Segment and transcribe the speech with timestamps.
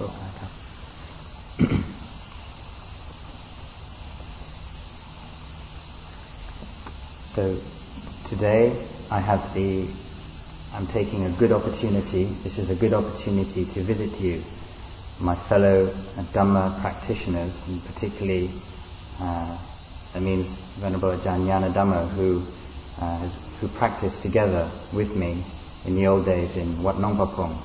[0.00, 0.50] รู่นะครับ
[7.34, 7.42] so
[8.30, 8.62] today
[9.16, 9.70] I have the
[10.74, 14.36] I'm taking a good opportunity this is a good opportunity to visit you
[15.28, 15.78] my fellow
[16.34, 18.50] Dhamma practitioners and particularly
[19.20, 19.56] uh,
[20.12, 22.28] that means Venerable Ajahn Dhamma who
[23.00, 23.28] uh,
[23.60, 25.42] who practiced together with me
[25.84, 27.56] in the old days in Wat Nong Papong.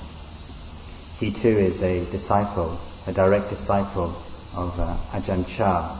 [1.19, 4.14] he too is a disciple, a direct disciple
[4.54, 5.99] of uh, Ajahn Chah.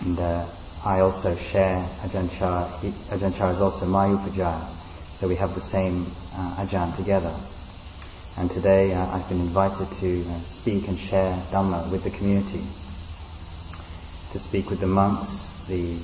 [0.00, 0.46] And uh,
[0.82, 2.80] I also share Ajahn Chah.
[3.10, 4.66] Ajahn Chah is also my Upajjhaya.
[5.16, 7.34] So we have the same uh, Ajahn together.
[8.38, 12.64] And today uh, I've been invited to uh, speak and share Dhamma with the community.
[14.32, 15.30] To speak with the monks,
[15.68, 15.98] the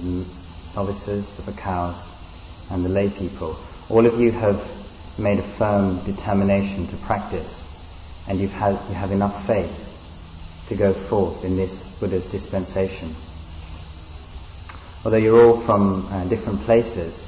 [0.74, 2.10] novices, the bhikkhus,
[2.68, 3.56] and the lay people.
[3.88, 4.62] All of you have
[5.16, 7.66] made a firm determination to practice,
[8.28, 9.72] and you've had, you have enough faith
[10.68, 13.14] to go forth in this Buddha's dispensation.
[15.04, 17.24] Although you're all from uh, different places,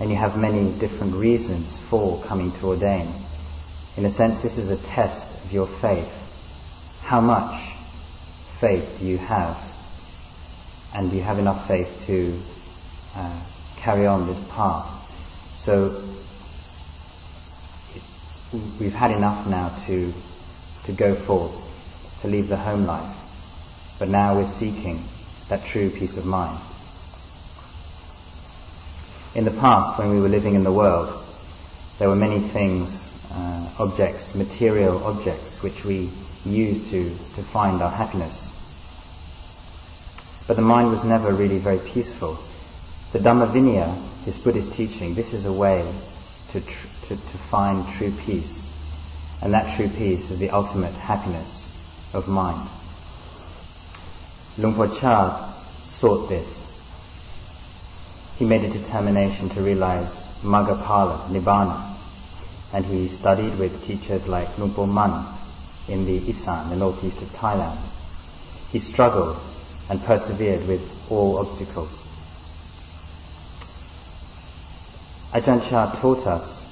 [0.00, 3.12] and you have many different reasons for coming to ordain,
[3.96, 6.14] in a sense, this is a test of your faith.
[7.02, 7.74] How much
[8.60, 9.58] faith do you have?
[10.94, 12.40] And do you have enough faith to
[13.16, 13.40] uh,
[13.76, 14.86] carry on this path?
[15.56, 16.04] So
[18.78, 20.12] we've had enough now to
[20.88, 21.52] to go forth,
[22.22, 23.14] to leave the home life.
[23.98, 25.04] But now we're seeking
[25.50, 26.58] that true peace of mind.
[29.34, 31.12] In the past, when we were living in the world,
[31.98, 36.10] there were many things, uh, objects, material objects, which we
[36.46, 38.48] used to, to find our happiness.
[40.46, 42.38] But the mind was never really very peaceful.
[43.12, 45.92] The Dhamma Vinaya, this Buddhist teaching, this is a way
[46.52, 48.70] to, tr- to, to find true peace.
[49.40, 51.70] And that true peace is the ultimate happiness
[52.12, 52.68] of mind.
[54.56, 56.74] Luang Por Chah sought this.
[58.36, 61.96] He made a determination to realize Magapala, Nibbana,
[62.72, 65.26] and he studied with teachers like Luang Man
[65.86, 67.78] in the Isan, the northeast of Thailand.
[68.70, 69.38] He struggled
[69.88, 72.04] and persevered with all obstacles.
[75.32, 76.64] Ajahn Chah taught us,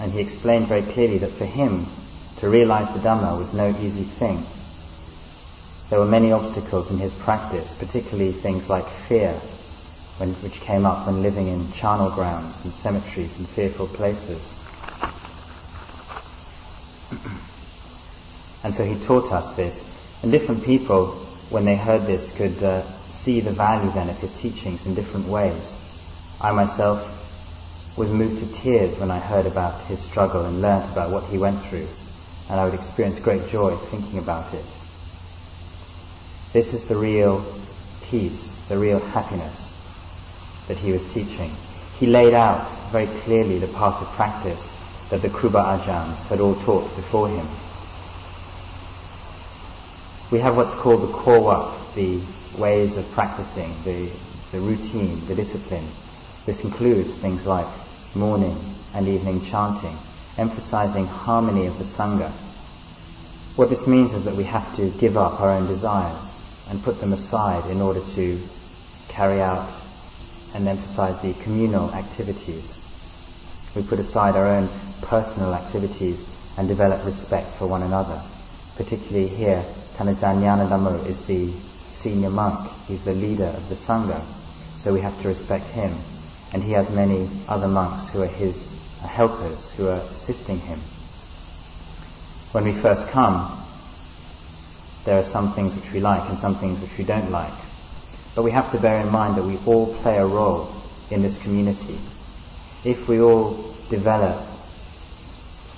[0.00, 1.86] and he explained very clearly that for him
[2.38, 4.46] to realize the Dhamma was no easy thing.
[5.90, 9.32] There were many obstacles in his practice, particularly things like fear,
[10.18, 14.54] when, which came up when living in charnel grounds and cemeteries and fearful places.
[18.62, 19.82] and so he taught us this.
[20.22, 21.12] And different people,
[21.50, 25.26] when they heard this, could uh, see the value then of his teachings in different
[25.26, 25.72] ways.
[26.40, 27.17] I myself
[27.98, 31.36] was moved to tears when I heard about his struggle and learnt about what he
[31.36, 31.88] went through,
[32.48, 34.64] and I would experience great joy thinking about it.
[36.52, 37.44] This is the real
[38.04, 39.76] peace, the real happiness
[40.68, 41.50] that he was teaching.
[41.98, 44.76] He laid out very clearly the path of practice
[45.10, 47.48] that the Kruba Ajahns had all taught before him.
[50.30, 52.20] We have what's called the Korwat, the
[52.56, 54.08] ways of practicing, the,
[54.52, 55.90] the routine, the discipline.
[56.46, 57.66] This includes things like
[58.14, 58.58] morning
[58.94, 59.96] and evening chanting,
[60.36, 62.30] emphasizing harmony of the Sangha.
[63.56, 67.00] What this means is that we have to give up our own desires and put
[67.00, 68.40] them aside in order to
[69.08, 69.70] carry out
[70.54, 72.82] and emphasize the communal activities.
[73.74, 74.68] We put aside our own
[75.02, 76.26] personal activities
[76.56, 78.22] and develop respect for one another.
[78.76, 79.64] Particularly here,
[79.96, 81.52] Tanajan Dhammo is the
[81.88, 82.70] senior monk.
[82.86, 84.24] He's the leader of the Sangha.
[84.78, 85.96] So we have to respect him.
[86.52, 90.80] And he has many other monks who are his helpers, who are assisting him.
[92.52, 93.64] When we first come,
[95.04, 97.52] there are some things which we like and some things which we don't like.
[98.34, 100.72] But we have to bear in mind that we all play a role
[101.10, 101.98] in this community.
[102.84, 104.46] If we all develop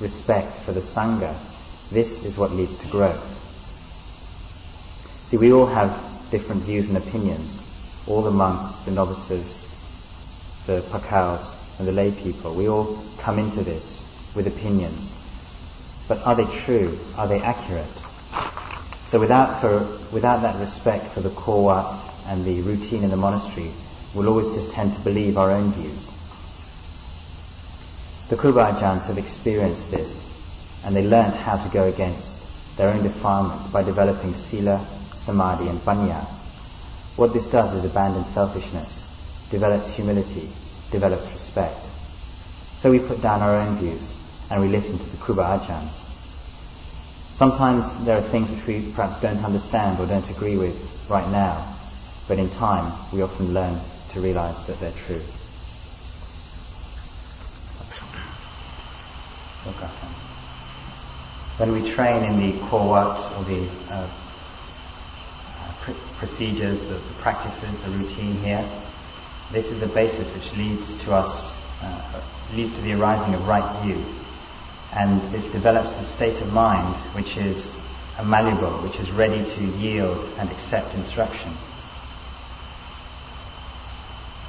[0.00, 1.36] respect for the Sangha,
[1.91, 3.24] this is what leads to growth.
[5.28, 5.91] See, we all have
[6.30, 7.62] different views and opinions.
[8.06, 9.65] All the monks, the novices,
[10.66, 14.04] the bhikkhus, and the lay people, we all come into this
[14.34, 15.12] with opinions.
[16.09, 16.98] But are they true?
[17.16, 17.86] Are they accurate?
[19.09, 23.72] So without, for, without that respect for the korwat and the routine in the monastery,
[24.15, 26.10] we'll always just tend to believe our own views.
[28.28, 30.30] The Kruba Ajahns have experienced this,
[30.84, 32.47] and they learned how to go against
[32.77, 36.24] their own defilements by developing sila, samadhi, and panya.
[37.16, 39.09] What this does is abandon selfishness,
[39.50, 40.48] develops humility,
[40.91, 41.86] develops respect.
[42.74, 44.12] So we put down our own views
[44.48, 46.06] and we listen to the Kruba Ajahns.
[47.32, 50.76] Sometimes there are things which we perhaps don't understand or don't agree with
[51.08, 51.76] right now,
[52.28, 53.80] but in time we often learn
[54.12, 55.22] to realize that they're true.
[61.58, 64.08] When we train in the core or the uh,
[65.82, 68.66] pr- procedures, the, the, practices, the routine here,
[69.52, 71.52] this is a basis which leads to us,
[71.82, 72.22] uh,
[72.54, 74.04] leads to the arising of right view.
[74.92, 77.84] And this develops a state of mind which is
[78.24, 81.52] malleable, which is ready to yield and accept instruction.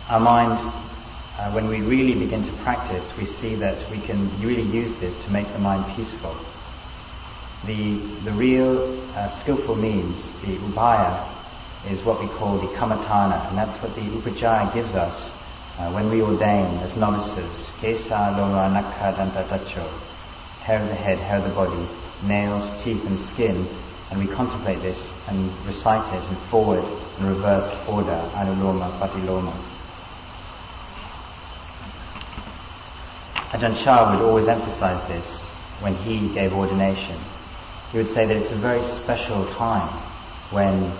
[0.09, 0.73] Our mind,
[1.37, 5.17] uh, when we really begin to practice, we see that we can really use this
[5.23, 6.35] to make the mind peaceful.
[7.65, 11.40] The, the real uh, skillful means, the upaya,
[11.89, 15.29] is what we call the kammatthana, and that's what the upajjhaya gives us
[15.79, 17.65] uh, when we ordain as novices.
[17.79, 19.87] Kesa loma nakha danta tacho.
[20.61, 21.87] Hair of the head, hair of the body,
[22.23, 23.67] nails, teeth and skin,
[24.11, 26.85] and we contemplate this and recite it in forward
[27.17, 29.53] and reverse order, anuloma, patiloma.
[33.51, 35.49] Ajahn Chah would always emphasize this
[35.81, 37.19] when he gave ordination
[37.91, 39.89] he would say that it's a very special time
[40.51, 40.93] when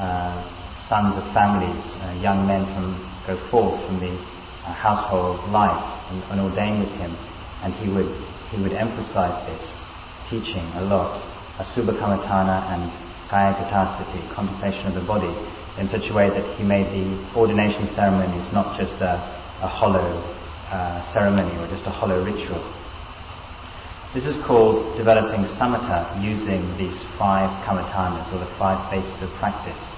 [0.00, 0.42] uh,
[0.78, 6.22] sons of families, uh, young men from, go forth from the uh, household life and,
[6.30, 7.14] and ordain with him.
[7.62, 8.10] And he would,
[8.50, 9.84] he would emphasize this
[10.28, 11.20] teaching a lot,
[11.58, 12.90] Asubha Kammatthana and
[13.28, 15.32] Kaya Gatasati, contemplation of the body,
[15.78, 19.14] in such a way that he made the ordination ceremonies not just a,
[19.62, 20.22] a hollow
[20.70, 22.62] uh, ceremony or just a hollow ritual,
[24.12, 29.96] this is called developing samatha using these five kammatthanas or the five bases of practice.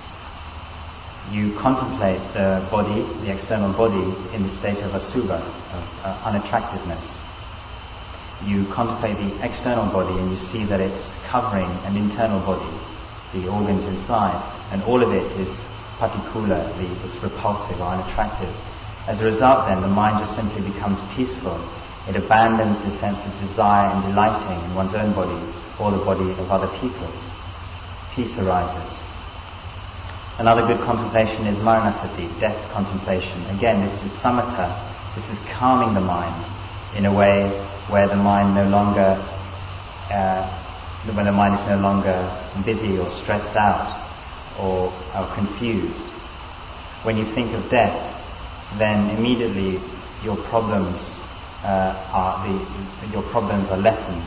[1.30, 4.02] You contemplate the body, the external body,
[4.34, 7.22] in the state of asubha, of uh, unattractiveness.
[8.44, 12.76] You contemplate the external body and you see that it's covering an internal body,
[13.32, 14.42] the organs inside,
[14.72, 15.48] and all of it is
[15.96, 16.68] patikula,
[17.06, 18.54] it's repulsive or unattractive.
[19.06, 21.58] As a result then, the mind just simply becomes peaceful
[22.08, 26.30] it abandons the sense of desire and delighting in one's own body or the body
[26.30, 27.08] of other people.
[28.12, 28.98] Peace arises.
[30.38, 33.44] Another good contemplation is maranasati, death contemplation.
[33.50, 34.90] Again, this is samatha.
[35.14, 36.44] This is calming the mind
[36.96, 37.48] in a way
[37.88, 39.22] where the mind no longer,
[40.10, 40.42] uh,
[41.04, 44.10] when the mind is no longer busy or stressed out
[44.58, 45.94] or, or confused.
[47.04, 47.94] When you think of death,
[48.78, 49.80] then immediately
[50.24, 51.21] your problems
[51.64, 54.22] uh, are the, your problems are lessened.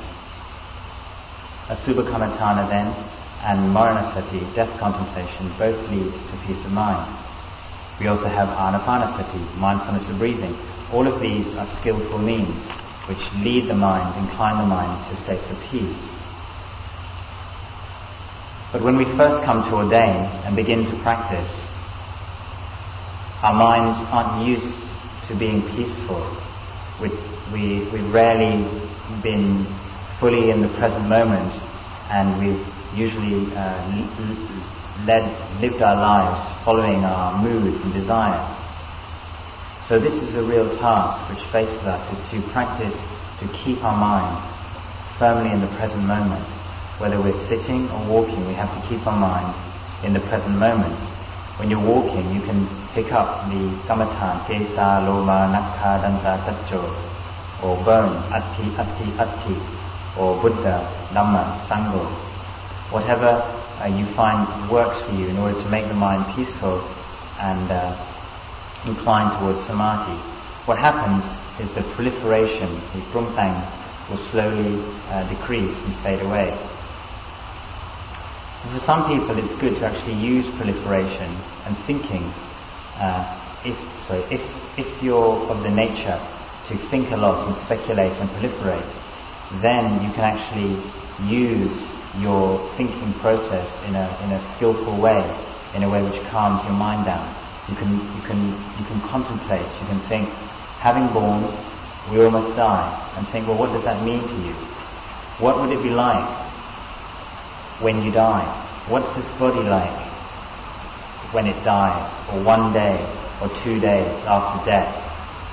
[1.67, 2.87] Asubha Kammatthana then
[3.43, 7.05] and Maranasati, death contemplation, both lead to peace of mind.
[7.99, 10.55] We also have Anapanasati, mindfulness of breathing.
[10.91, 12.67] All of these are skillful means
[13.07, 16.11] which lead the mind, incline the mind to states of peace.
[18.71, 21.71] But when we first come to ordain and begin to practice,
[23.43, 24.89] our minds aren't used
[25.27, 26.35] to being peaceful
[27.01, 27.09] we,
[27.51, 28.65] we, we've rarely
[29.21, 29.65] been
[30.19, 31.53] fully in the present moment
[32.09, 34.05] and we've usually uh,
[35.05, 38.55] led, lived our lives following our moods and desires.
[39.87, 43.07] So this is a real task which faces us is to practice
[43.39, 44.51] to keep our mind
[45.19, 46.43] firmly in the present moment.
[46.97, 49.53] Whether we're sitting or walking, we have to keep our mind
[50.03, 50.95] in the present moment.
[51.59, 56.81] When you're walking, you can pick up the kammatthana, kesa, loma, nakha, danta, tacho,
[57.61, 59.55] or bones, atti, atti, atti,
[60.17, 62.05] or Buddha, Dhamma, Sangha.
[62.95, 63.43] Whatever
[63.81, 66.81] uh, you find works for you in order to make the mind peaceful
[67.39, 67.93] and uh,
[68.85, 70.15] inclined towards samadhi.
[70.63, 71.25] What happens
[71.59, 73.59] is the proliferation, the prumpang,
[74.09, 76.57] will slowly uh, decrease and fade away.
[78.71, 81.35] For some people, it's good to actually use proliferation
[81.65, 82.31] and thinking.
[82.99, 84.41] Uh, if so, if
[84.77, 86.19] if you're of the nature
[86.67, 88.91] to think a lot and speculate and proliferate,
[89.61, 90.81] then you can actually
[91.27, 95.23] use your thinking process in a in a skillful way,
[95.73, 97.35] in a way which calms your mind down.
[97.69, 98.47] You can you can
[98.79, 99.67] you can contemplate.
[99.81, 100.29] You can think,
[100.79, 101.43] having born,
[102.11, 104.53] we all must die, and think, well, what does that mean to you?
[105.39, 106.29] What would it be like
[107.81, 108.45] when you die?
[108.87, 110.04] What's this body like
[111.35, 112.95] when it dies, or one day,
[113.41, 114.95] or two days after death?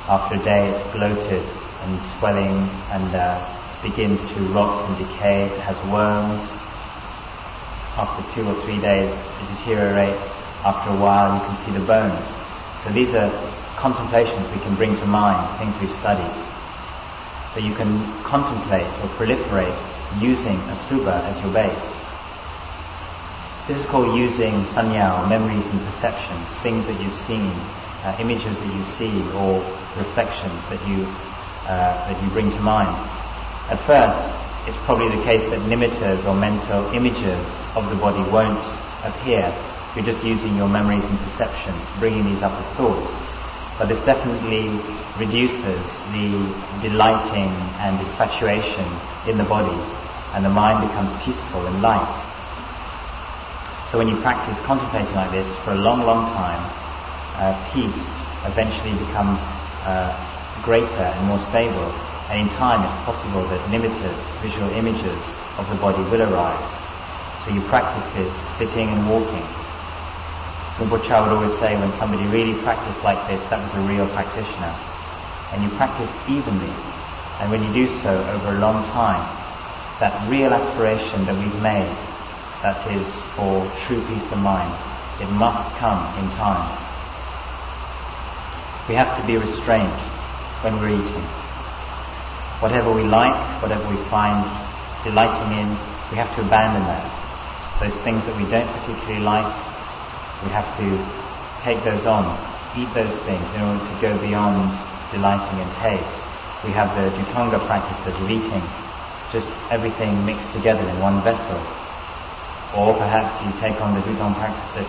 [0.07, 1.43] After a day it's bloated
[1.83, 3.43] and swelling and uh,
[3.83, 6.41] begins to rot and decay, it has worms.
[7.99, 10.31] After two or three days it deteriorates.
[10.62, 12.31] After a while you can see the bones.
[12.85, 13.31] So these are
[13.75, 16.31] contemplations we can bring to mind, things we've studied.
[17.55, 19.75] So you can contemplate or proliferate
[20.23, 22.02] using asubha as your base.
[23.69, 27.52] Called using sanya, memories and perceptions, things that you've seen,
[28.02, 29.62] uh, images that you see, or
[29.97, 31.04] reflections that you
[31.71, 32.90] uh, that you bring to mind.
[33.71, 34.19] At first,
[34.66, 38.64] it's probably the case that nimittas or mental images of the body won't
[39.04, 39.54] appear.
[39.95, 43.14] You're just using your memories and perceptions, bringing these up as thoughts.
[43.78, 44.71] But this definitely
[45.16, 46.52] reduces the
[46.83, 48.90] delighting and infatuation
[49.28, 49.81] in the body,
[50.35, 52.32] and the mind becomes peaceful and light.
[53.93, 56.65] So when you practice contemplating like this for a long, long time,
[57.37, 58.09] uh, peace
[58.49, 59.37] eventually becomes
[59.85, 60.17] uh,
[60.65, 61.93] greater and more stable.
[62.33, 65.21] And in time, it's possible that nimittas, visual images
[65.61, 66.73] of the body will arise.
[67.45, 69.45] So you practice this sitting and walking.
[70.81, 74.73] Rinpoche would always say when somebody really practiced like this, that was a real practitioner.
[75.53, 76.73] And you practice evenly.
[77.41, 79.21] And when you do so over a long time,
[80.01, 81.95] that real aspiration that we've made
[82.62, 84.71] that is for true peace of mind.
[85.21, 86.62] It must come in time.
[88.88, 89.99] We have to be restrained
[90.62, 91.26] when we're eating.
[92.62, 94.47] Whatever we like, whatever we find
[95.02, 95.69] delighting in,
[96.11, 97.02] we have to abandon that.
[97.81, 99.50] Those things that we don't particularly like,
[100.47, 100.87] we have to
[101.66, 102.38] take those on,
[102.78, 104.71] eat those things in order to go beyond
[105.11, 106.23] delighting in taste.
[106.62, 108.62] We have the Dhutanga practices of eating,
[109.33, 111.59] just everything mixed together in one vessel
[112.76, 114.85] or perhaps you take on the Tudong practice, the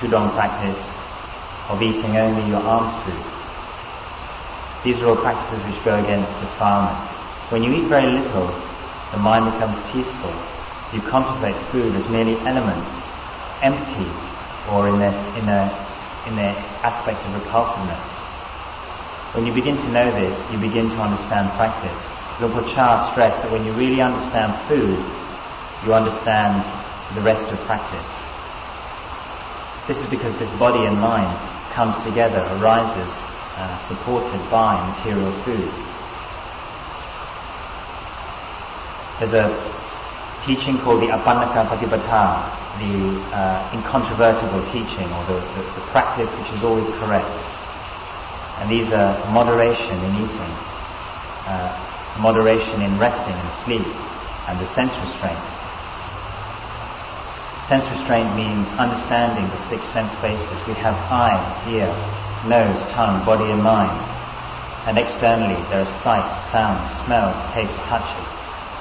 [0.00, 0.78] Tudong practice
[1.68, 3.24] of eating only your alms food.
[4.82, 6.98] These are all practices which go against the defilement.
[7.54, 8.50] When you eat very little,
[9.12, 10.34] the mind becomes peaceful.
[10.92, 13.14] You contemplate food as merely elements,
[13.62, 14.10] empty,
[14.70, 15.70] or in their, in their,
[16.26, 18.08] in their aspect of repulsiveness.
[19.38, 21.96] When you begin to know this, you begin to understand practice.
[22.40, 24.98] Luang Por Chah stressed that when you really understand food,
[25.86, 26.64] you understand
[27.14, 28.10] the rest of practice.
[29.86, 31.36] This is because this body and mind
[31.72, 33.12] comes together, arises,
[33.56, 35.68] uh, supported by material food.
[39.18, 39.50] There's a
[40.44, 46.52] teaching called the Apannaka Patipada, the uh, incontrovertible teaching, or the, the, the, practice which
[46.52, 47.28] is always correct.
[48.60, 50.52] And these are moderation in eating,
[51.46, 53.86] uh, moderation in resting and sleep,
[54.48, 55.61] and the sense restraint.
[57.72, 60.60] Sense restraint means understanding the six sense bases.
[60.68, 61.40] We have eye,
[61.72, 61.88] ear,
[62.44, 63.96] nose, tongue, body and mind.
[64.84, 68.28] And externally there are sight, sound, smells, taste, touches.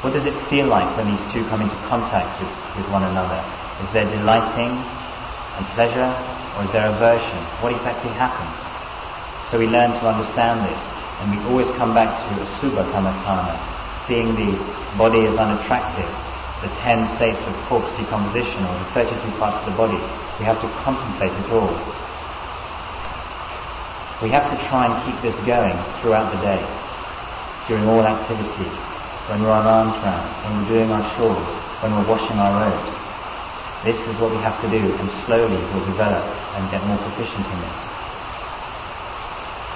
[0.03, 3.39] What does it feel like when these two come into contact with, with one another?
[3.79, 6.11] Is there delighting and pleasure
[6.59, 7.39] or is there aversion?
[7.63, 8.59] What exactly happens?
[9.47, 10.83] So we learn to understand this
[11.23, 13.55] and we always come back to Asubha Kammatthana,
[14.03, 14.51] seeing the
[14.99, 16.11] body as unattractive,
[16.61, 19.97] the ten states of corpse decomposition or the 32 parts of the body.
[20.37, 21.73] We have to contemplate it all.
[24.21, 26.61] We have to try and keep this going throughout the day,
[27.67, 28.81] during all activities,
[29.25, 31.49] when we're on alms round, when we're doing our chores,
[31.81, 32.93] when we're washing our robes.
[33.81, 36.21] This is what we have to do and slowly we'll develop
[36.53, 37.81] and get more proficient in this.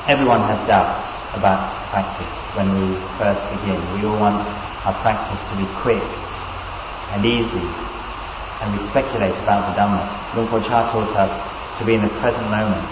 [0.05, 1.01] Everyone has doubts
[1.33, 3.81] about practice when we first begin.
[3.97, 4.45] We all want
[4.85, 6.05] our practice to be quick
[7.23, 7.63] easy,
[8.59, 10.03] and we speculate about the Dhamma.
[10.35, 11.31] Luang Por Chah taught us
[11.79, 12.83] to be in the present moment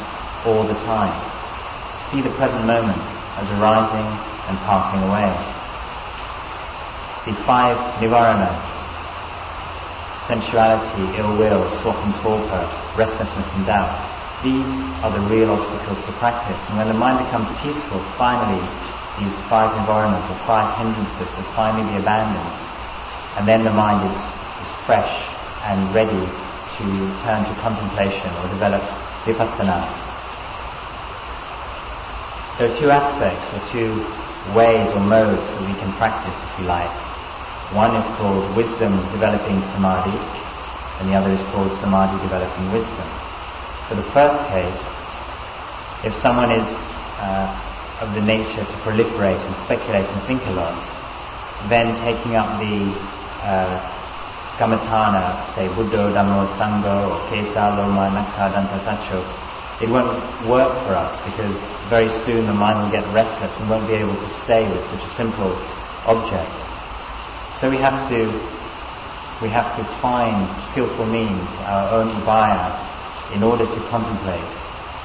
[0.45, 1.11] all the time.
[2.07, 3.01] See the present moment
[3.41, 4.07] as arising
[4.47, 5.33] and passing away.
[7.25, 8.61] The five nivaranas,
[10.27, 12.63] sensuality, ill will, sloth and torpor,
[12.95, 13.91] restlessness and doubt,
[14.43, 14.71] these
[15.03, 16.59] are the real obstacles to practice.
[16.69, 18.61] And when the mind becomes peaceful, finally,
[19.19, 22.62] these five nivaranas, the five hindrances, will finally be abandoned
[23.37, 25.29] and then the mind is, is fresh
[25.63, 26.25] and ready
[26.77, 26.85] to
[27.23, 28.81] turn to contemplation or develop
[29.25, 29.81] vipassana.
[32.57, 34.05] There are two aspects or two
[34.53, 36.91] ways or modes that we can practice, if you like.
[37.73, 40.17] One is called wisdom developing samadhi,
[40.99, 43.07] and the other is called samadhi developing wisdom.
[43.87, 44.83] For the first case,
[46.05, 46.67] if someone is
[47.17, 47.49] uh,
[48.01, 50.77] of the nature to proliferate and speculate and think a lot,
[51.69, 52.93] then taking up the
[53.43, 53.79] uh,
[54.57, 59.23] Kammatthana, say Buddha, Dhammo, or Kesa, Loma, Nakha, Danta, Tacho,
[59.81, 60.15] it won't
[60.47, 61.59] work for us because
[61.89, 65.03] very soon the mind will get restless and won't be able to stay with such
[65.03, 65.57] a simple
[66.05, 66.51] object.
[67.59, 68.27] So we have to
[69.41, 72.71] we have to find skillful means, our own upaya,
[73.35, 74.47] in order to contemplate,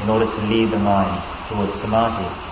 [0.02, 2.47] in order to lead the mind towards samadhi.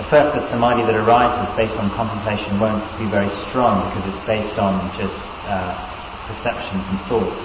[0.00, 4.24] At first, the samadhi that arises based on contemplation won't be very strong because it's
[4.24, 5.12] based on just
[5.44, 5.76] uh,
[6.24, 7.44] perceptions and thoughts.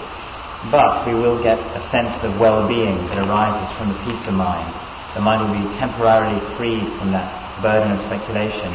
[0.72, 4.74] But we will get a sense of well-being that arises from the peace of mind.
[5.16, 7.28] The mind will be temporarily freed from that
[7.62, 8.72] burden of speculation.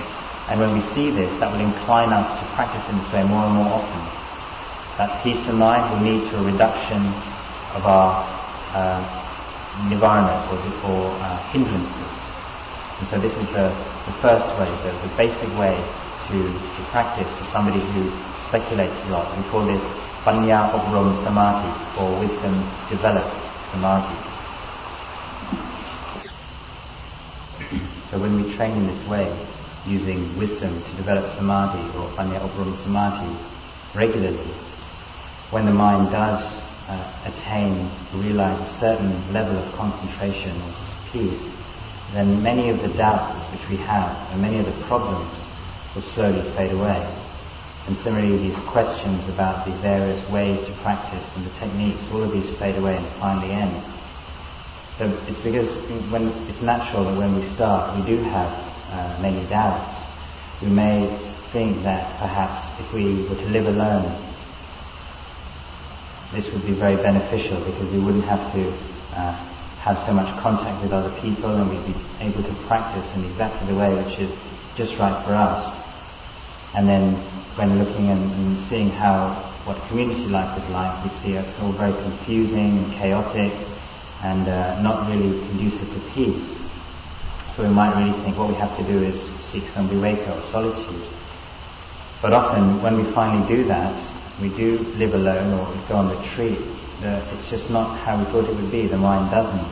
[0.53, 3.47] And when we see this, that will incline us to practice in this way more
[3.47, 4.03] and more often.
[5.01, 7.01] That peace of mind will lead to a reduction
[7.73, 8.29] of our
[8.77, 9.01] uh,
[9.89, 12.20] nivaranas or, or uh, hindrances.
[13.01, 13.73] And so this is the,
[14.05, 15.75] the first way, the, the basic way
[16.29, 18.11] to, to practice for somebody who
[18.47, 19.37] speculates a lot.
[19.39, 19.83] We call this
[20.23, 22.53] Panya Obrom Samadhi, or wisdom
[22.91, 23.39] develops
[23.71, 24.15] Samadhi.
[28.11, 29.35] so when we train in this way,
[29.87, 33.35] using wisdom to develop Samadhi, or Panya Obrom Samadhi,
[33.95, 34.53] regularly,
[35.49, 36.45] when the mind does
[36.87, 40.75] uh, attain, realize a certain level of concentration or
[41.13, 41.60] peace,
[42.13, 45.33] then many of the doubts which we have and many of the problems
[45.95, 47.17] will slowly fade away.
[47.87, 52.33] And similarly, these questions about the various ways to practice and the techniques, all of
[52.33, 53.83] these fade away and finally end.
[54.99, 55.71] So it's because
[56.11, 58.53] when it's natural that when we start, we do have
[58.93, 59.91] uh, many doubts.
[60.61, 61.07] We may
[61.53, 64.23] think that perhaps if we were to live alone,
[66.33, 68.75] this would be very beneficial because we wouldn't have to
[69.19, 69.50] uh,
[69.81, 73.67] have so much contact with other people and we'd be able to practice in exactly
[73.67, 74.31] the way which is
[74.77, 75.75] just right for us.
[76.75, 77.15] And then
[77.57, 79.35] when looking and, and seeing how
[79.65, 83.53] what community life is like, we see it's all very confusing and chaotic
[84.23, 86.55] and uh, not really conducive to peace.
[87.57, 90.43] So we might really think what we have to do is seek some viveka or
[90.43, 91.09] solitude.
[92.21, 93.95] But often when we finally do that,
[94.43, 96.59] we do live alone or we go on retreat,
[97.03, 98.87] it's just not how we thought it would be.
[98.87, 99.67] The mind doesn't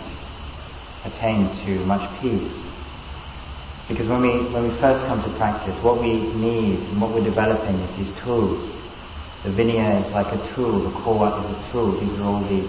[1.05, 2.65] attain to much peace.
[3.89, 7.25] Because when we, when we first come to practice, what we need and what we're
[7.25, 8.75] developing is these tools.
[9.45, 11.93] The vinaya is like a tool, the kowa is a tool.
[11.93, 12.63] These are all the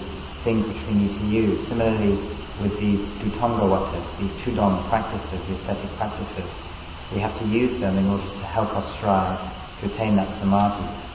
[0.44, 1.68] things which we need to use.
[1.68, 2.16] Similarly,
[2.62, 6.50] with these Dhutanga watas, the Tudong practices, the ascetic practices,
[7.14, 9.40] we have to use them in order to help us strive
[9.80, 11.09] to attain that samadhi.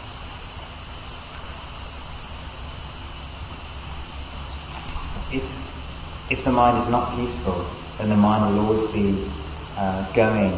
[6.30, 9.30] If, the mind is not peaceful, then the mind will always be
[9.76, 10.54] uh, going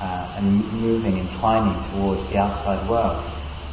[0.00, 3.22] uh, and moving and climbing towards the outside world.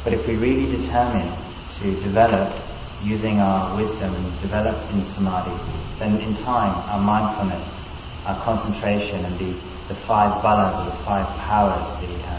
[0.04, 1.32] But if we really determine
[1.80, 2.54] to develop
[3.02, 5.56] using our wisdom and develop in samadhi,
[5.98, 7.86] then in time our mindfulness,
[8.26, 9.52] our concentration and the,
[9.88, 12.38] the five balas or the five powers, the uh,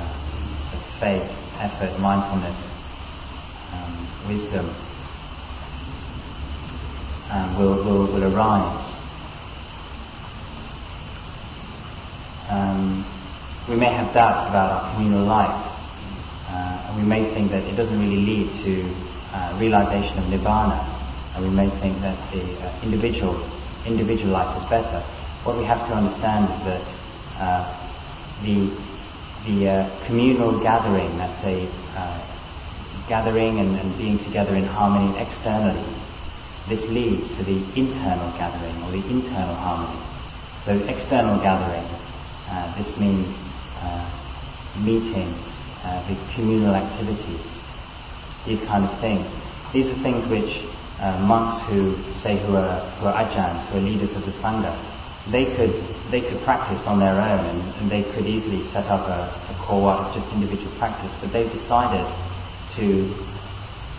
[1.00, 1.24] faith,
[1.60, 2.70] effort, mindfulness,
[3.74, 4.70] um, wisdom,
[7.30, 8.99] um, will, will, will arise.
[12.50, 13.06] Um,
[13.68, 15.54] we may have doubts about our communal life,
[16.50, 18.82] uh, and we may think that it doesn't really lead to
[19.34, 20.82] uh, realization of nibbana,
[21.36, 23.38] and we may think that the uh, individual
[23.86, 25.00] individual life is better.
[25.44, 26.86] What we have to understand is that
[27.38, 27.62] uh,
[28.42, 28.74] the
[29.46, 32.20] the uh, communal gathering, let's say, uh,
[33.08, 35.86] gathering and, and being together in harmony externally,
[36.68, 40.02] this leads to the internal gathering or the internal harmony.
[40.66, 41.99] So external gathering
[42.50, 43.36] uh, this means
[43.78, 44.10] uh,
[44.80, 45.38] meetings,
[45.84, 47.64] uh, the communal activities,
[48.46, 49.30] these kind of things.
[49.72, 50.66] These are things which
[51.00, 54.76] uh, monks who say who are who are ajahns, who are leaders of the sangha,
[55.30, 55.74] they could
[56.10, 59.74] they could practice on their own and, and they could easily set up a, a
[59.74, 62.06] of just individual practice, but they've decided
[62.76, 63.16] to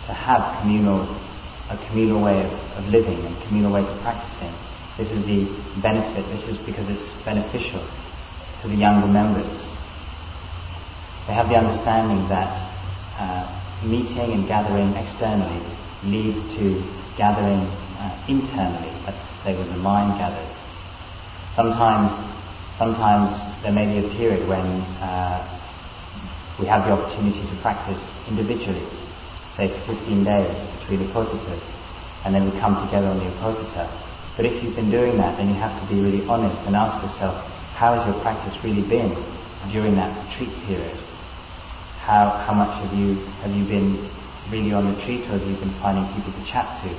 [0.07, 1.07] to have communal
[1.69, 4.53] a communal way of, of living and communal ways of practicing.
[4.97, 5.45] This is the
[5.81, 6.27] benefit.
[6.27, 7.81] This is because it's beneficial
[8.61, 9.51] to the younger members.
[11.27, 12.71] They have the understanding that
[13.17, 15.61] uh, meeting and gathering externally
[16.03, 16.83] leads to
[17.17, 17.67] gathering
[17.99, 20.55] uh, internally, that's to say when the mind gathers.
[21.55, 22.11] Sometimes,
[22.77, 23.31] sometimes
[23.63, 24.65] there may be a period when
[25.01, 25.59] uh,
[26.59, 28.85] we have the opportunity to practice individually,
[29.51, 31.63] say for 15 days between Uposathas,
[32.25, 33.89] and then we come together on the Uposatha.
[34.37, 37.03] But if you've been doing that, then you have to be really honest and ask
[37.03, 37.47] yourself,
[37.81, 39.09] how has your practice really been
[39.71, 40.95] during that retreat period?
[42.05, 44.07] How, how much have you, have you been
[44.51, 46.89] really on retreat or have you been finding people to chat to?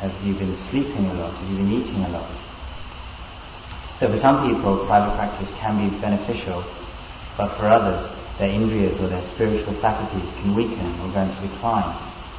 [0.00, 1.34] Have you been sleeping a lot?
[1.34, 2.30] Have you been eating a lot?
[4.00, 6.64] So for some people, private practice can be beneficial,
[7.36, 8.00] but for others,
[8.38, 11.94] their indriyas or their spiritual faculties can weaken or go into decline.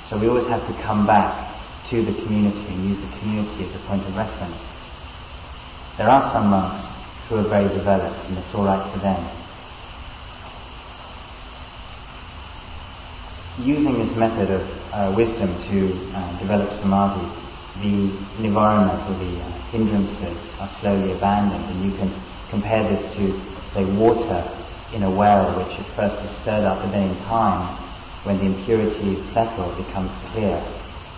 [0.10, 1.54] So we always have to come back
[1.92, 4.58] to the community and use the community as a point of reference.
[5.98, 6.93] There are some monks
[7.28, 9.30] who are very developed and it's alright for them.
[13.60, 17.28] Using this method of uh, wisdom to uh, develop samadhi,
[17.82, 18.10] the
[18.42, 22.12] nivaranas or the uh, hindrances are slowly abandoned and you can
[22.50, 23.40] compare this to,
[23.74, 24.44] say, water
[24.94, 27.66] in a well which at first is stirred up, but then in time,
[28.24, 30.64] when the impurities settle, becomes clear.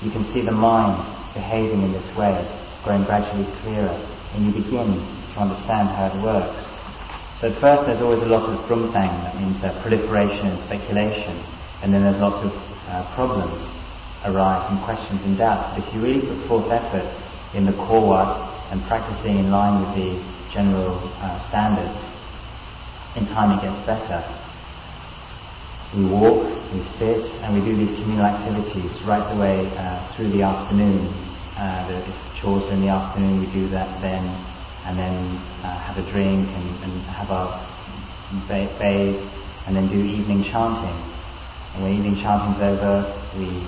[0.02, 2.48] You can see the mind behaving in this way,
[2.84, 4.00] growing gradually clearer,
[4.34, 5.06] and you begin
[5.36, 6.66] to understand how it works.
[7.44, 11.38] At first there's always a lot of brumtang, that means uh, proliferation and speculation,
[11.84, 13.62] and then there's lots of uh, problems
[14.26, 15.78] arise and questions and doubts.
[15.78, 17.06] But if you really put forth effort
[17.56, 22.02] in the core work and practicing in line with the general uh, standards,
[23.16, 24.24] in time it gets better.
[25.96, 26.44] We walk,
[26.74, 31.14] we sit, and we do these communal activities right the way uh, through the afternoon.
[31.56, 34.24] Uh, if chores are in the afternoon, we do that then,
[34.86, 37.66] and then uh, have a drink and, and have our
[38.48, 39.22] bathe,
[39.66, 40.96] and then do evening chanting.
[41.74, 43.64] And when evening chanting's over, we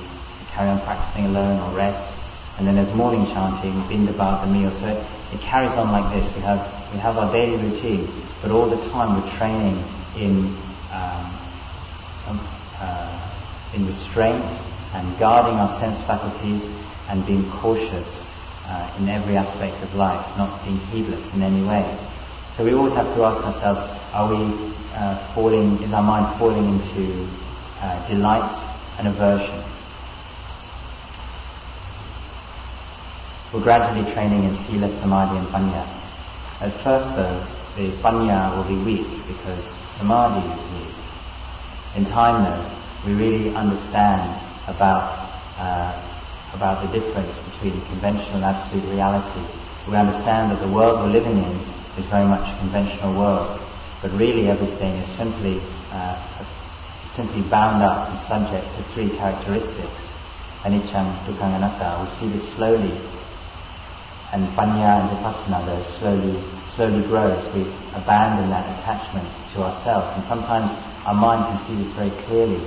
[0.51, 2.13] carry on practicing alone or rest.
[2.57, 4.71] And then there's morning chanting, bindabat, the meal.
[4.71, 4.87] So
[5.33, 6.33] it carries on like this.
[6.35, 8.09] We have we have our daily routine,
[8.41, 9.83] but all the time we're training
[10.15, 10.55] in
[10.91, 11.37] um,
[12.23, 12.39] some,
[12.79, 13.29] uh,
[13.73, 14.45] in restraint
[14.93, 16.65] and guarding our sense faculties
[17.09, 18.26] and being cautious
[18.67, 21.85] uh, in every aspect of life, not being heedless in any way.
[22.55, 23.79] So we always have to ask ourselves:
[24.13, 25.81] Are we uh, falling?
[25.83, 27.27] Is our mind falling into
[27.81, 28.51] uh, delight
[28.99, 29.63] and aversion?
[33.53, 35.87] We're gradually training in sila, samadhi, and panya.
[36.59, 37.45] At first though,
[37.77, 39.65] the panya will be weak because
[39.97, 40.95] samadhi is weak.
[41.95, 42.71] In time though,
[43.05, 44.29] we really understand
[44.67, 45.13] about,
[45.57, 45.93] uh,
[46.53, 49.41] about the difference between conventional and absolute reality.
[49.87, 51.55] We understand that the world we're living in
[51.97, 53.59] is very much a conventional world,
[54.01, 56.17] but really everything is simply, uh,
[57.07, 60.13] simply bound up and subject to three characteristics.
[60.63, 62.03] Anicca, dukkha, anatta.
[62.03, 62.99] We see this slowly
[64.33, 66.43] and panya and vipassana though slowly
[66.75, 67.43] slowly grows.
[67.55, 67.61] We
[67.95, 70.71] abandon that attachment to ourselves, and sometimes
[71.05, 72.61] our mind can see this very clearly.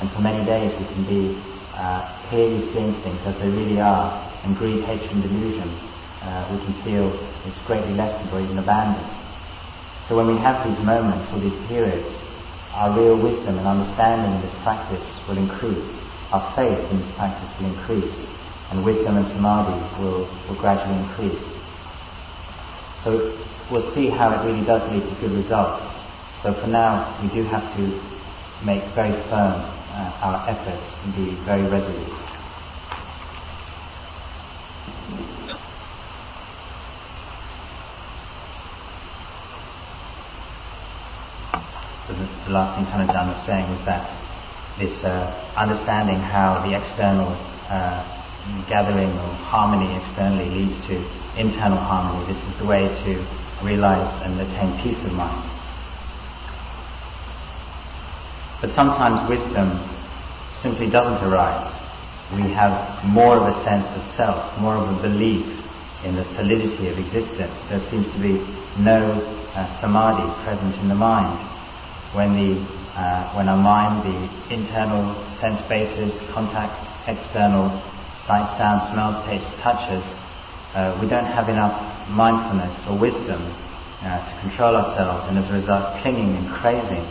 [0.00, 1.40] And for many days we can be
[1.74, 5.70] uh, clearly seeing things as they really are, and greed, hatred, and delusion
[6.22, 7.12] uh, we can feel
[7.46, 9.06] is greatly lessened or even abandoned.
[10.08, 12.20] So when we have these moments or these periods,
[12.72, 15.98] our real wisdom and understanding of this practice will increase.
[16.32, 18.26] Our faith in this practice will increase
[18.70, 21.46] and wisdom and samadhi will, will gradually increase.
[23.02, 23.36] So
[23.70, 25.84] we'll see how it really does lead to good results.
[26.42, 28.00] So for now, we do have to
[28.64, 32.08] make very firm uh, our efforts and be very resolute.
[42.06, 44.10] So the, the last thing Tanajan was saying was that
[44.78, 47.28] this uh, understanding how the external
[47.70, 48.04] uh,
[48.68, 51.02] gathering of harmony externally leads to
[51.36, 52.26] internal harmony.
[52.26, 53.24] This is the way to
[53.62, 55.53] realize and attain peace of mind.
[58.64, 59.78] But sometimes wisdom
[60.56, 61.70] simply doesn't arise.
[62.34, 65.44] We have more of a sense of self, more of a belief
[66.02, 67.52] in the solidity of existence.
[67.68, 68.42] There seems to be
[68.78, 69.20] no
[69.54, 71.38] uh, samadhi present in the mind.
[72.14, 72.58] When the
[72.94, 76.72] uh, when our mind, the internal sense bases, contact
[77.06, 77.68] external
[78.16, 80.06] sight, sound, smells, tastes, touches,
[80.74, 83.42] uh, we don't have enough mindfulness or wisdom
[84.00, 87.06] uh, to control ourselves, and as a result, clinging and craving,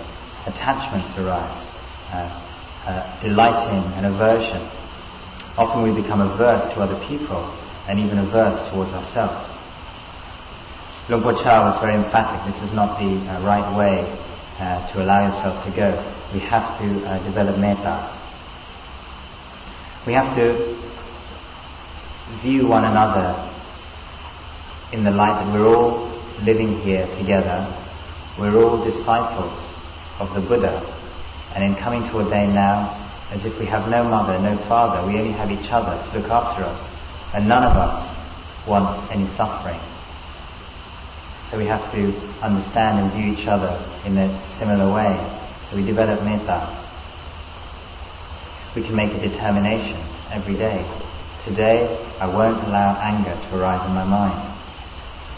[0.46, 1.72] attachments arise,
[2.12, 2.44] uh,
[2.86, 4.62] uh delighting and aversion.
[5.58, 7.54] Often we become averse to other people
[7.88, 9.50] and even averse towards ourselves.
[11.10, 12.54] Luang Por Chah was very emphatic.
[12.54, 14.06] This is not the uh, right way
[14.60, 16.14] uh, to allow yourself to go.
[16.34, 16.88] We have to
[17.26, 18.10] develop metta.
[20.06, 20.78] We have to
[22.42, 23.52] view one another
[24.92, 26.10] in the light that we're all
[26.44, 27.68] living here together.
[28.40, 29.73] We're all disciples
[30.24, 30.82] of the Buddha.
[31.56, 33.00] And in coming to ordain now,
[33.32, 36.30] as if we have no mother, no father, we only have each other to look
[36.30, 36.90] after us.
[37.34, 39.80] And none of us want any suffering.
[41.50, 45.16] So we have to understand and view each other in a similar way.
[45.70, 46.76] So we develop metta.
[48.76, 50.00] We can make a determination
[50.32, 50.84] every day
[51.44, 54.40] Today, I won't allow anger to arise in my mind.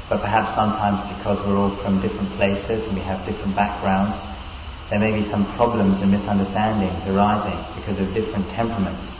[0.07, 4.15] But perhaps sometimes because we're all from different places and we have different backgrounds,
[4.89, 9.17] there may be some problems and misunderstandings arising because of different temperaments.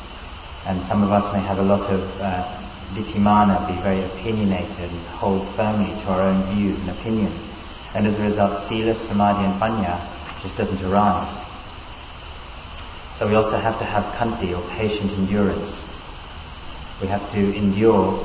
[0.68, 2.62] And some of us may have a lot of uh,
[2.94, 7.50] ditthimana, be very opinionated and hold firmly to our own views and opinions.
[7.96, 10.00] And as a result, sila, samadhi and panya
[10.44, 11.36] just doesn't arise.
[13.18, 15.84] So we also have to have khanti or patient endurance.
[17.02, 18.24] We have to endure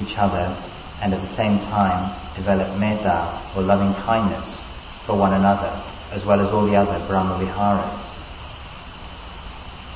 [0.00, 0.56] each other
[1.00, 4.60] and at the same time develop metta or loving kindness
[5.06, 5.80] for one another
[6.14, 8.14] as well as all the other Brahma Viharas.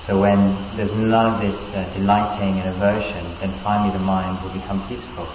[0.05, 4.51] So when there's none of this uh, delighting and aversion, then finally the mind will
[4.51, 5.29] become peaceful.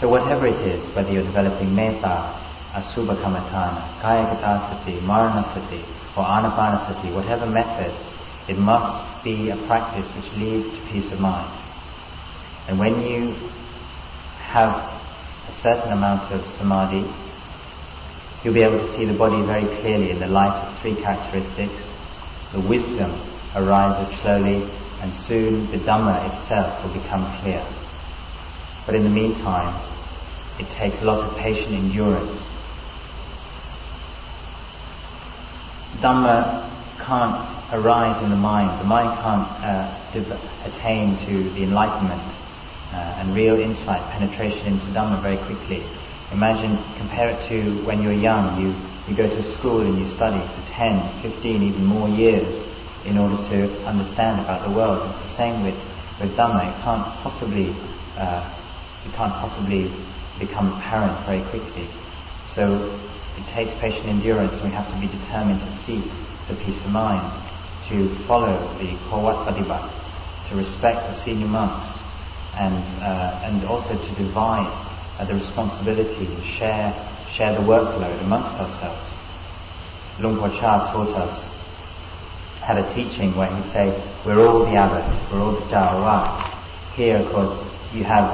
[0.00, 2.34] So whatever it is, whether you're developing metta,
[2.72, 5.80] asubha kammatthana, kayakata maranasati,
[6.16, 7.92] or anapanasati, whatever method,
[8.48, 11.48] it must be a practice which leads to peace of mind.
[12.66, 13.36] And when you
[14.38, 14.74] have
[15.48, 17.06] a certain amount of samadhi,
[18.42, 21.88] you'll be able to see the body very clearly in the light of three characteristics.
[22.52, 23.12] The wisdom
[23.54, 24.68] arises slowly
[25.00, 27.64] and soon the Dhamma itself will become clear.
[28.86, 29.74] But in the meantime,
[30.58, 32.40] it takes a lot of patient endurance.
[35.98, 38.80] Dhamma can't arise in the mind.
[38.80, 42.22] The mind can't uh, attain to the enlightenment
[42.92, 45.84] uh, and real insight, penetration into Dhamma very quickly.
[46.32, 48.74] Imagine, compare it to when you're young, you,
[49.06, 52.66] you go to school and you study for 10, 15, even more years
[53.04, 55.08] in order to understand about the world.
[55.10, 55.74] It's the same with,
[56.20, 56.70] with Dhamma.
[56.70, 57.74] It can't possibly,
[58.16, 58.50] uh,
[59.04, 59.92] it can't possibly
[60.38, 61.86] become apparent very quickly.
[62.54, 62.98] So
[63.36, 66.04] it takes patient endurance and we have to be determined to seek
[66.48, 67.30] the peace of mind,
[67.88, 69.90] to follow the Kawat Padibat,
[70.48, 71.86] to respect the senior monks,
[72.56, 74.81] and, uh, and also to divide
[75.18, 76.92] uh, the responsibility and share,
[77.30, 79.14] share the workload amongst ourselves.
[80.20, 81.48] Luang Por Chah taught us,
[82.60, 86.50] had a teaching where he'd say, we're all the abbot, we're all the Jawat.
[86.94, 88.24] Here, of course, you have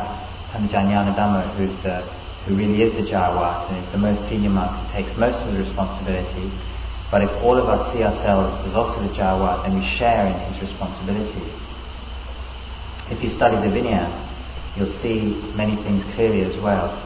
[0.51, 2.03] Panjanyana Dhamma, who's the,
[2.45, 5.53] who really is the Jawat and is the most senior monk who takes most of
[5.53, 6.51] the responsibility.
[7.11, 10.39] But if all of us see ourselves as also the Jawat, then we share in
[10.53, 11.43] his responsibility.
[13.11, 14.28] If you study the Vinaya,
[14.77, 17.03] you'll see many things clearly as well.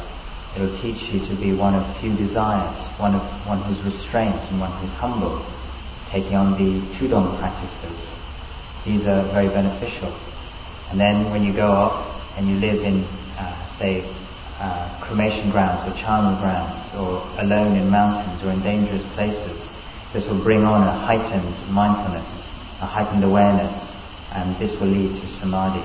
[0.54, 4.60] It'll teach you to be one of few desires, one of one who's restrained and
[4.60, 5.44] one who's humble,
[6.08, 8.18] taking on the Tudong practices.
[8.84, 10.12] These are very beneficial.
[10.90, 13.04] And then when you go off and you live in,
[13.38, 14.04] uh, say,
[14.58, 19.66] uh, cremation grounds or charnel grounds or alone in mountains or in dangerous places,
[20.12, 22.46] this will bring on a heightened mindfulness,
[22.82, 23.96] a heightened awareness,
[24.34, 25.82] and this will lead to samadhi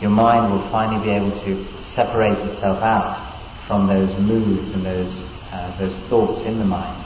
[0.00, 3.34] your mind will finally be able to separate itself out
[3.66, 6.96] from those moods and those, uh, those thoughts in the mind.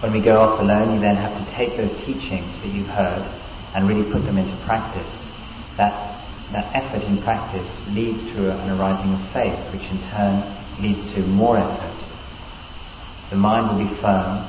[0.00, 3.24] When we go off alone, you then have to take those teachings that you've heard
[3.74, 5.30] and really put them into practice.
[5.76, 10.42] That, that effort in practice leads to an arising of faith, which in turn
[10.80, 12.06] leads to more effort.
[13.30, 14.44] The mind will be firm,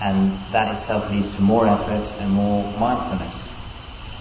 [0.00, 3.48] and that itself leads to more effort and more mindfulness.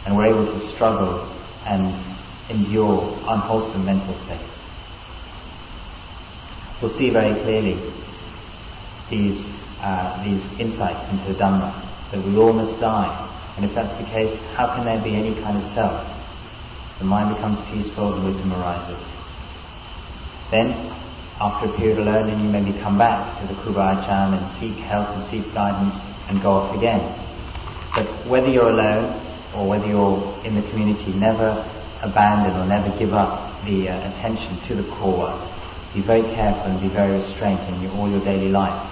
[0.06, 1.29] And we're able to struggle
[1.70, 1.94] and
[2.50, 4.44] endure unwholesome mental states.
[6.82, 7.78] We'll see very clearly
[9.10, 9.52] these,
[9.82, 11.74] uh, these insights into the Dhamma,
[12.12, 13.28] that we all must die.
[13.56, 16.08] And if that's the case, how can there be any kind of self?
[16.98, 19.06] The mind becomes peaceful and wisdom arises.
[20.50, 20.92] Then,
[21.40, 25.10] after a period of learning, you maybe come back to the Ajahn and seek help
[25.10, 25.96] and seek guidance
[26.30, 27.02] and go off again.
[27.94, 31.66] But whether you're alone or whether you're in the community, never
[32.02, 35.42] abandon or never give up the uh, attention to the core work.
[35.94, 38.88] Be very careful and be very restrained in your, all your daily life.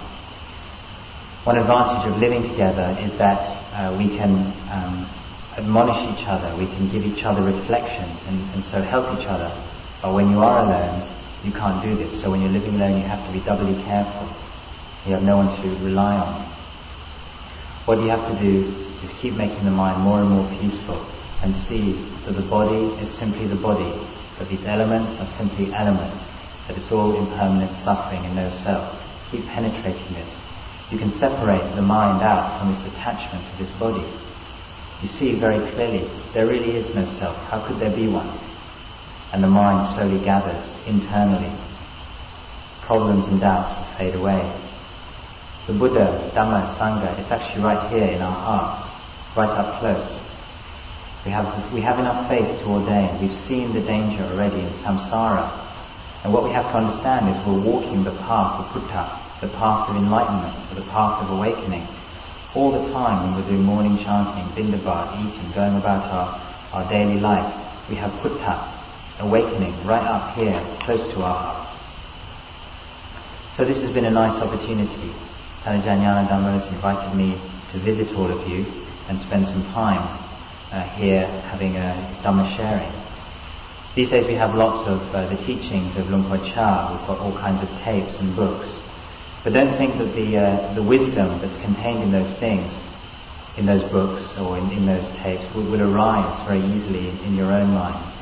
[1.44, 3.40] One advantage of living together is that
[3.72, 5.08] uh, we can um,
[5.56, 9.50] admonish each other, we can give each other reflections and, and so help each other.
[10.02, 11.08] But when you are alone,
[11.44, 12.20] you can't do this.
[12.20, 14.28] So when you're living alone, you have to be doubly careful.
[15.06, 16.42] You have no one to rely on.
[17.86, 21.04] What do you have to do is keep making the mind more and more peaceful
[21.42, 21.92] and see
[22.24, 23.92] that the body is simply the body,
[24.38, 26.28] that these elements are simply elements,
[26.66, 29.04] that it's all impermanent suffering and no self.
[29.30, 30.42] Keep penetrating this.
[30.90, 34.04] You can separate the mind out from its attachment to this body.
[35.02, 37.36] You see very clearly, there really is no self.
[37.50, 38.28] How could there be one?
[39.32, 41.52] And the mind slowly gathers internally.
[42.80, 44.50] Problems and doubts will fade away.
[45.66, 48.87] The Buddha, Dhamma, Sangha, it's actually right here in our hearts,
[49.38, 50.28] right up close.
[51.24, 53.20] We have, we have enough faith to ordain.
[53.20, 55.46] We've seen the danger already in samsara.
[56.24, 59.06] And what we have to understand is we're walking the path of Buddha,
[59.40, 61.86] the path of enlightenment, the path of awakening.
[62.56, 66.28] All the time when we're doing morning chanting, bindabat, eating, going about our,
[66.72, 67.46] our daily life,
[67.88, 68.58] we have Putta,
[69.20, 71.68] awakening, right up here, close to our heart.
[73.56, 75.12] So this has been a nice opportunity.
[75.62, 77.38] Talajanyana Dhamma has invited me
[77.70, 78.66] to visit all of you
[79.08, 80.18] and spend some time
[80.72, 82.92] uh, here having a Dhamma sharing.
[83.94, 86.92] These days we have lots of uh, the teachings of Luang Por Chah.
[86.92, 88.80] We've got all kinds of tapes and books.
[89.42, 92.72] But don't think that the, uh, the wisdom that's contained in those things,
[93.56, 97.52] in those books or in, in those tapes, will, will arise very easily in, your
[97.52, 98.14] own minds.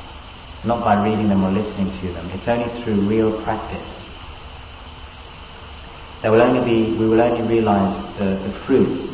[0.63, 2.29] Not by reading them or listening to them.
[2.31, 4.17] It's only through real practice.
[6.21, 9.11] There will only be, we will only realize the, the fruits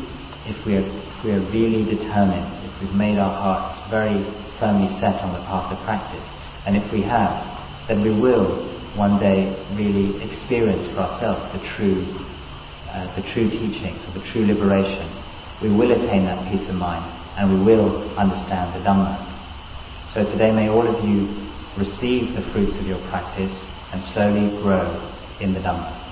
[0.47, 0.91] if we, are,
[1.23, 4.21] we are really determined, if we've made our hearts very
[4.59, 6.29] firmly set on the path of practice.
[6.65, 8.55] And if we have, then we will
[8.95, 12.05] one day really experience for ourselves the true,
[12.89, 15.07] uh, the true teachings, the true liberation.
[15.62, 17.05] We will attain that peace of mind,
[17.38, 19.17] and we will understand the Dhamma.
[20.13, 21.33] So today may all of you
[21.77, 25.01] receive the fruits of your practice and slowly grow
[25.39, 26.02] in the Dhamma.